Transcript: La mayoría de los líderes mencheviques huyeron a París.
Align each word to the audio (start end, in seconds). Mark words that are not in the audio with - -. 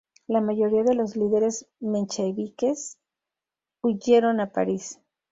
La 0.25 0.41
mayoría 0.41 0.81
de 0.81 0.95
los 0.95 1.15
líderes 1.15 1.67
mencheviques 1.79 2.97
huyeron 3.83 4.39
a 4.39 4.51
París. 4.51 4.99